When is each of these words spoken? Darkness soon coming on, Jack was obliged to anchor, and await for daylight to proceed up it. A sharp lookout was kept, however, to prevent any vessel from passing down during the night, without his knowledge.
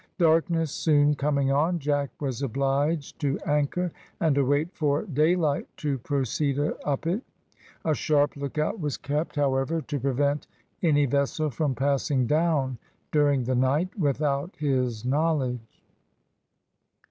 Darkness 0.17 0.71
soon 0.71 1.13
coming 1.13 1.51
on, 1.51 1.77
Jack 1.77 2.09
was 2.19 2.41
obliged 2.41 3.19
to 3.21 3.37
anchor, 3.45 3.91
and 4.19 4.35
await 4.35 4.73
for 4.73 5.03
daylight 5.03 5.67
to 5.77 5.99
proceed 5.99 6.57
up 6.83 7.05
it. 7.05 7.21
A 7.85 7.93
sharp 7.93 8.35
lookout 8.35 8.79
was 8.79 8.97
kept, 8.97 9.35
however, 9.35 9.79
to 9.79 9.99
prevent 9.99 10.47
any 10.81 11.05
vessel 11.05 11.51
from 11.51 11.75
passing 11.75 12.25
down 12.25 12.79
during 13.11 13.43
the 13.43 13.53
night, 13.53 13.95
without 13.95 14.55
his 14.55 15.05
knowledge. 15.05 15.83